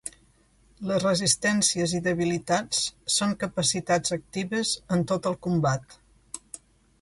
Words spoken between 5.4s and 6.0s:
combat.